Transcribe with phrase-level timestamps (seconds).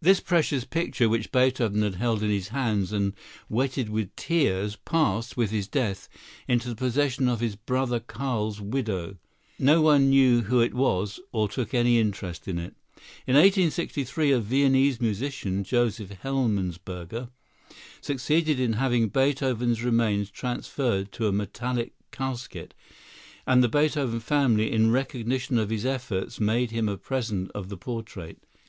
[0.00, 3.12] This precious picture, which Beethoven had held in his hands and
[3.48, 6.08] wetted with his tears, passed, with his death,
[6.48, 9.16] into the possession of his brother Carl's widow.
[9.56, 12.74] No one knew who it was, or took any interest in it.
[13.28, 17.28] In 1863 a Viennese musician, Joseph Hellmesberger,
[18.00, 22.74] succeeded in having Beethoven's remains transferred to a metallic casket,
[23.46, 27.76] and the Beethoven family, in recognition of his efforts, made him a present of the
[27.76, 28.42] portrait.